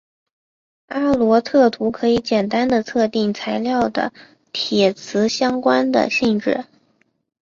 [0.87, 4.11] 阿罗特图可以简单地测定材料的
[4.51, 6.65] 铁磁相关的性质。